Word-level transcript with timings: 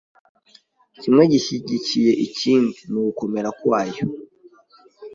Kimwe 1.01 1.23
gishyigikiye 1.31 2.11
ikindi. 2.25 2.79
Mu 2.91 2.99
gukomera 3.07 3.49
kwayo, 3.59 4.03